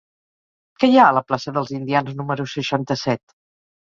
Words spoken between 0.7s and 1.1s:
Què hi ha